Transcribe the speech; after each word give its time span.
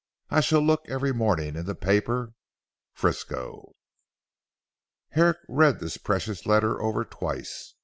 I 0.31 0.39
shall 0.41 0.61
look 0.63 0.81
every 0.89 1.13
morning 1.13 1.55
in 1.55 1.67
the 1.67 1.75
paper. 1.75 2.33
FRISCO." 2.91 3.75
Herrick 5.11 5.37
read 5.47 5.79
this 5.79 5.97
precious 5.97 6.47
letter 6.47 6.81
over 6.81 7.05
twice. 7.05 7.75